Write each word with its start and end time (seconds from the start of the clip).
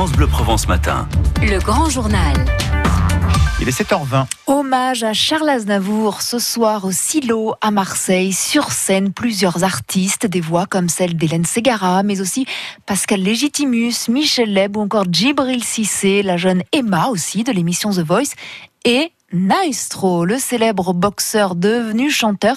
France 0.00 0.12
Bleu 0.12 0.28
Provence 0.28 0.66
Matin. 0.66 1.06
Le 1.42 1.58
grand 1.58 1.90
journal. 1.90 2.34
Il 3.60 3.68
est 3.68 3.82
7h20. 3.82 4.24
Hommage 4.46 5.02
à 5.02 5.12
Charles 5.12 5.50
Aznavour 5.50 6.22
ce 6.22 6.38
soir 6.38 6.86
au 6.86 6.90
Silo 6.90 7.52
à 7.60 7.70
Marseille. 7.70 8.32
Sur 8.32 8.72
scène, 8.72 9.12
plusieurs 9.12 9.62
artistes, 9.62 10.24
des 10.26 10.40
voix 10.40 10.64
comme 10.64 10.88
celle 10.88 11.18
d'Hélène 11.18 11.44
Ségara, 11.44 12.02
mais 12.02 12.22
aussi 12.22 12.46
Pascal 12.86 13.20
Légitimus, 13.20 14.08
Michel 14.08 14.54
Leb 14.54 14.78
ou 14.78 14.80
encore 14.80 15.04
Djibril 15.12 15.62
Cissé, 15.62 16.22
la 16.22 16.38
jeune 16.38 16.62
Emma 16.72 17.08
aussi 17.08 17.44
de 17.44 17.52
l'émission 17.52 17.90
The 17.90 18.00
Voice 18.00 18.32
et 18.86 19.12
Naestro, 19.34 20.24
le 20.24 20.38
célèbre 20.38 20.94
boxeur 20.94 21.54
devenu 21.54 22.10
chanteur 22.10 22.56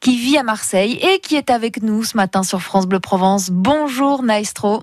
qui 0.00 0.18
vit 0.18 0.36
à 0.36 0.42
Marseille 0.42 1.00
et 1.00 1.18
qui 1.20 1.36
est 1.36 1.48
avec 1.48 1.82
nous 1.82 2.04
ce 2.04 2.18
matin 2.18 2.42
sur 2.42 2.60
France 2.60 2.84
Bleu 2.84 3.00
Provence. 3.00 3.48
Bonjour 3.50 4.22
Naestro. 4.22 4.82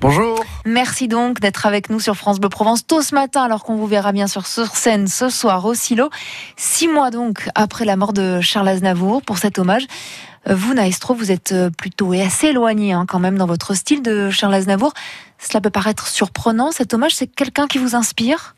Bonjour. 0.00 0.44
Merci 0.66 1.08
donc 1.08 1.40
d'être 1.40 1.64
avec 1.66 1.88
nous 1.88 2.00
sur 2.00 2.16
France 2.16 2.38
Bleu 2.38 2.50
Provence 2.50 2.86
tôt 2.86 3.02
ce 3.02 3.14
matin, 3.14 3.42
alors 3.42 3.64
qu'on 3.64 3.76
vous 3.76 3.86
verra 3.86 4.12
bien 4.12 4.26
sûr 4.26 4.46
sur 4.46 4.66
scène 4.66 5.06
ce 5.06 5.28
soir 5.30 5.64
au 5.64 5.74
Silo. 5.74 6.10
Six 6.56 6.86
mois 6.86 7.10
donc 7.10 7.48
après 7.54 7.84
la 7.84 7.96
mort 7.96 8.12
de 8.12 8.40
Charles 8.40 8.68
Aznavour 8.68 9.22
pour 9.22 9.38
cet 9.38 9.58
hommage. 9.58 9.86
Vous, 10.48 10.74
Naestro, 10.74 11.14
vous 11.14 11.30
êtes 11.30 11.54
plutôt 11.76 12.14
et 12.14 12.22
assez 12.22 12.48
éloigné 12.48 12.92
hein, 12.92 13.04
quand 13.06 13.18
même 13.18 13.36
dans 13.36 13.46
votre 13.46 13.74
style 13.74 14.02
de 14.02 14.30
Charles 14.30 14.54
Aznavour. 14.54 14.92
Cela 15.38 15.60
peut 15.60 15.70
paraître 15.70 16.06
surprenant. 16.06 16.72
Cet 16.72 16.94
hommage, 16.94 17.14
c'est 17.14 17.26
quelqu'un 17.26 17.66
qui 17.66 17.78
vous 17.78 17.94
inspire? 17.94 18.54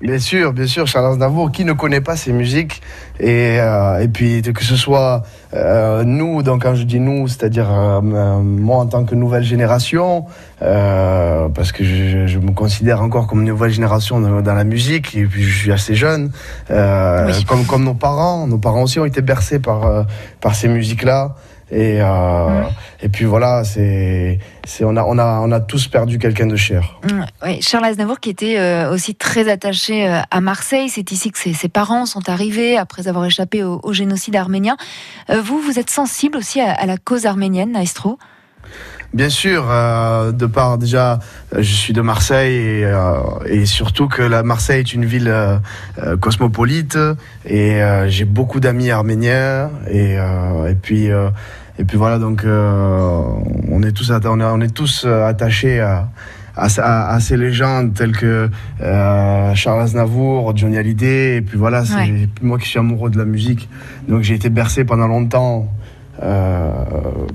Bien 0.00 0.18
sûr, 0.18 0.52
bien 0.52 0.66
sûr, 0.66 0.86
Charles 0.86 1.12
Aznavour, 1.12 1.50
qui 1.50 1.64
ne 1.64 1.72
connaît 1.72 2.02
pas 2.02 2.16
ses 2.16 2.32
musiques 2.32 2.82
et, 3.18 3.58
euh, 3.58 4.00
et 4.00 4.08
puis 4.08 4.42
que 4.42 4.62
ce 4.62 4.76
soit 4.76 5.22
euh, 5.54 6.04
nous, 6.04 6.42
donc 6.42 6.62
quand 6.62 6.74
je 6.74 6.82
dis 6.82 7.00
nous, 7.00 7.28
c'est-à-dire 7.28 7.72
euh, 7.72 8.00
moi 8.02 8.76
en 8.76 8.86
tant 8.86 9.04
que 9.04 9.14
nouvelle 9.14 9.44
génération, 9.44 10.26
euh, 10.60 11.48
parce 11.48 11.72
que 11.72 11.82
je, 11.82 12.26
je, 12.26 12.38
me 12.38 12.52
considère 12.52 13.00
encore 13.00 13.26
comme 13.26 13.40
une 13.40 13.48
nouvelle 13.48 13.70
génération 13.70 14.20
dans, 14.20 14.42
dans, 14.42 14.54
la 14.54 14.64
musique 14.64 15.16
et 15.16 15.24
puis 15.24 15.42
je 15.42 15.58
suis 15.58 15.72
assez 15.72 15.94
jeune, 15.94 16.30
euh, 16.70 17.26
oui. 17.28 17.44
comme, 17.44 17.64
comme 17.64 17.84
nos 17.84 17.94
parents, 17.94 18.46
nos 18.46 18.58
parents 18.58 18.82
aussi 18.82 19.00
ont 19.00 19.06
été 19.06 19.22
bercés 19.22 19.60
par, 19.60 20.06
par 20.42 20.54
ces 20.54 20.68
musiques-là. 20.68 21.36
Et, 21.70 22.00
euh, 22.00 22.06
mmh. 22.06 22.68
et 23.02 23.08
puis 23.08 23.24
voilà, 23.24 23.64
c'est, 23.64 24.38
c'est, 24.64 24.84
on, 24.84 24.96
a, 24.96 25.02
on, 25.02 25.18
a, 25.18 25.40
on 25.40 25.50
a 25.50 25.58
tous 25.58 25.88
perdu 25.88 26.18
quelqu'un 26.18 26.46
de 26.46 26.54
cher. 26.54 27.00
Mmh, 27.02 27.24
oui. 27.44 27.60
Charles 27.60 27.86
Aznavour 27.86 28.20
qui 28.20 28.30
était 28.30 28.58
euh, 28.58 28.92
aussi 28.92 29.16
très 29.16 29.50
attaché 29.50 30.08
euh, 30.08 30.20
à 30.30 30.40
Marseille, 30.40 30.88
c'est 30.88 31.10
ici 31.10 31.32
que 31.32 31.38
ses, 31.38 31.54
ses, 31.54 31.68
parents 31.68 32.06
sont 32.06 32.28
arrivés 32.28 32.76
après 32.76 33.08
avoir 33.08 33.24
échappé 33.24 33.64
au, 33.64 33.80
au 33.82 33.92
génocide 33.92 34.36
arménien. 34.36 34.76
Vous, 35.28 35.60
vous 35.60 35.78
êtes 35.80 35.90
sensible 35.90 36.38
aussi 36.38 36.60
à, 36.60 36.72
à 36.72 36.86
la 36.86 36.98
cause 36.98 37.26
arménienne, 37.26 37.72
Naestro 37.72 38.18
Bien 39.16 39.30
sûr, 39.30 39.64
euh, 39.70 40.30
de 40.30 40.44
part 40.44 40.76
déjà, 40.76 41.20
je 41.56 41.62
suis 41.62 41.94
de 41.94 42.02
Marseille 42.02 42.54
et, 42.54 42.84
euh, 42.84 43.14
et, 43.46 43.64
surtout 43.64 44.08
que 44.08 44.20
la 44.20 44.42
Marseille 44.42 44.80
est 44.80 44.92
une 44.92 45.06
ville 45.06 45.28
euh, 45.30 45.56
cosmopolite 46.20 46.98
et 47.46 47.80
j'ai 48.08 48.26
beaucoup 48.26 48.60
d'amis 48.60 48.90
arméniens 48.90 49.70
et, 49.90 50.16
et 50.16 50.74
puis 50.74 51.06
et 51.78 51.84
puis 51.86 51.96
voilà 51.96 52.18
donc 52.18 52.44
on 52.44 53.82
est 53.82 53.92
tous 53.92 54.10
on 54.10 54.40
est, 54.40 54.44
on 54.44 54.60
est 54.60 54.74
tous 54.74 55.06
attachés 55.06 55.80
à 55.80 56.10
à, 56.54 56.66
à, 56.78 57.14
à, 57.14 57.20
ces 57.20 57.38
légendes 57.38 57.94
telles 57.94 58.16
que 58.16 58.50
euh, 58.82 59.54
Charles 59.54 59.80
Aznavour, 59.82 60.56
Johnny 60.56 60.78
Hallyday, 60.78 61.36
et 61.36 61.40
puis 61.42 61.58
voilà, 61.58 61.84
c'est 61.84 61.94
ouais. 61.96 62.28
moi 62.40 62.58
qui 62.58 62.66
suis 62.66 62.78
amoureux 62.78 63.10
de 63.10 63.18
la 63.18 63.26
musique, 63.26 63.68
donc 64.08 64.22
j'ai 64.22 64.34
été 64.34 64.48
bercé 64.48 64.84
pendant 64.84 65.06
longtemps 65.06 65.68
euh, 66.22 66.70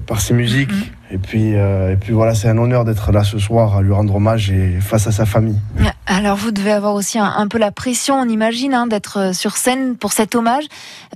par 0.07 0.21
ces 0.21 0.33
musiques. 0.33 0.71
Mm 0.71 0.79
-hmm. 0.79 1.00
Et 1.13 1.17
puis, 1.17 1.55
euh, 1.55 1.91
et 1.91 1.97
puis 1.97 2.13
voilà, 2.13 2.33
c'est 2.33 2.47
un 2.47 2.57
honneur 2.57 2.85
d'être 2.85 3.11
là 3.11 3.23
ce 3.23 3.37
soir 3.37 3.75
à 3.75 3.81
lui 3.81 3.91
rendre 3.91 4.15
hommage 4.15 4.49
et 4.49 4.79
face 4.79 5.07
à 5.07 5.11
sa 5.11 5.25
famille. 5.25 5.59
Alors 6.05 6.37
vous 6.37 6.51
devez 6.51 6.71
avoir 6.71 6.95
aussi 6.95 7.19
un, 7.19 7.25
un 7.25 7.47
peu 7.47 7.57
la 7.57 7.71
pression, 7.71 8.15
on 8.15 8.29
imagine, 8.29 8.73
hein, 8.73 8.87
d'être 8.87 9.35
sur 9.35 9.57
scène 9.57 9.97
pour 9.97 10.13
cet 10.13 10.35
hommage. 10.35 10.63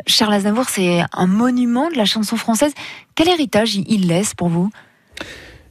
Charles 0.05 0.33
Aznavour, 0.33 0.65
c'est 0.69 1.01
un 1.13 1.27
monument 1.27 1.89
de 1.89 1.95
la 1.95 2.05
chanson 2.05 2.35
française. 2.35 2.73
Quel 3.15 3.29
héritage 3.29 3.75
il 3.75 4.07
laisse 4.07 4.33
pour 4.33 4.49
vous? 4.49 4.69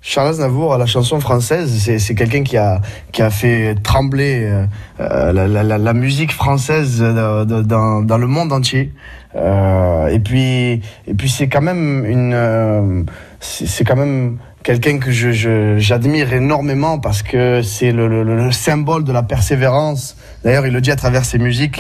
Charles 0.07 0.29
Aznavour, 0.29 0.75
à 0.75 0.79
la 0.79 0.85
chanson 0.85 1.19
française, 1.19 1.73
c'est 1.99 2.15
quelqu'un 2.15 2.43
qui 2.43 2.59
a, 2.59 2.83
qui 3.11 3.23
a 3.23 3.31
fait 3.31 3.75
trembler 3.83 4.67
euh, 5.01 5.33
la, 5.33 5.49
la, 5.49 5.79
la, 5.79 5.93
musique 5.95 6.31
française 6.31 7.01
dans, 7.01 8.03
dans, 8.03 8.19
le 8.19 8.27
monde 8.27 8.53
entier. 8.53 8.93
Euh, 9.35 10.09
et 10.09 10.19
puis, 10.21 10.83
et 11.07 11.15
puis 11.17 11.31
c'est 11.31 11.49
quand 11.49 11.63
même 11.63 12.05
une, 12.05 12.35
euh, 12.35 13.03
c'est 13.45 13.85
quand 13.85 13.97
même 13.97 14.39
quelqu'un 14.63 14.99
que 14.99 15.11
je, 15.11 15.77
j'admire 15.79 16.33
énormément 16.33 16.99
parce 16.99 17.23
que 17.23 17.63
c'est 17.63 17.93
le, 17.93 18.09
le, 18.09 18.23
le, 18.23 18.53
symbole 18.53 19.05
de 19.05 19.13
la 19.13 19.23
persévérance. 19.23 20.17
D'ailleurs, 20.43 20.67
il 20.67 20.73
le 20.73 20.81
dit 20.81 20.91
à 20.91 20.97
travers 20.97 21.25
ses 21.25 21.39
musiques. 21.39 21.73